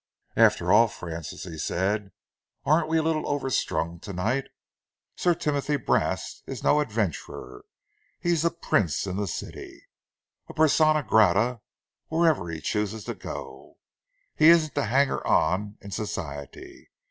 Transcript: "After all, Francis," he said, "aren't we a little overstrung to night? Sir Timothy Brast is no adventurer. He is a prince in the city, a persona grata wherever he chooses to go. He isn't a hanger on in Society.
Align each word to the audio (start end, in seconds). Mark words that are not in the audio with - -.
"After 0.35 0.73
all, 0.73 0.87
Francis," 0.87 1.43
he 1.43 1.59
said, 1.59 2.11
"aren't 2.65 2.87
we 2.87 2.97
a 2.97 3.03
little 3.03 3.27
overstrung 3.29 3.99
to 3.99 4.11
night? 4.13 4.47
Sir 5.15 5.35
Timothy 5.35 5.75
Brast 5.77 6.41
is 6.47 6.63
no 6.63 6.79
adventurer. 6.79 7.65
He 8.19 8.31
is 8.31 8.43
a 8.43 8.49
prince 8.49 9.05
in 9.05 9.17
the 9.17 9.27
city, 9.27 9.83
a 10.49 10.55
persona 10.55 11.03
grata 11.03 11.61
wherever 12.07 12.49
he 12.49 12.61
chooses 12.61 13.03
to 13.03 13.13
go. 13.13 13.77
He 14.35 14.49
isn't 14.49 14.75
a 14.75 14.85
hanger 14.85 15.23
on 15.23 15.77
in 15.81 15.91
Society. 15.91 16.89